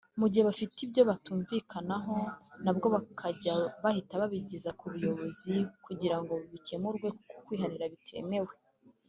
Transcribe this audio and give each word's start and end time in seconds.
mu 0.19 0.25
gihe 0.31 0.43
bafite 0.49 0.77
ibyo 0.85 1.01
batumvikanaho 1.09 2.15
nabwo 2.63 2.87
bakajya 2.95 3.53
bahita 3.83 4.21
babigeza 4.21 4.69
ku 4.79 4.85
buyobozi 4.91 5.55
kugira 5.85 6.17
ngo 6.21 6.33
bikemurwe 6.51 7.07
kuko 7.17 7.35
kwihanira 7.45 7.87
bitemewe 7.95 8.51